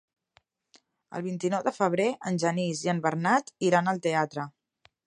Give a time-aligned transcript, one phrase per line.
[1.19, 4.53] El vint-i-nou de febrer en Genís i en Bernat iran al teatre.